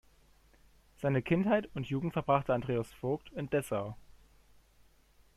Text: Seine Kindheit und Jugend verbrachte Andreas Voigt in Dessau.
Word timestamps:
Seine 0.97 1.21
Kindheit 1.21 1.69
und 1.75 1.85
Jugend 1.87 2.13
verbrachte 2.13 2.55
Andreas 2.55 2.89
Voigt 3.03 3.29
in 3.33 3.51
Dessau. 3.51 3.95